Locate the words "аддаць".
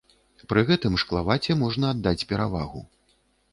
1.93-2.25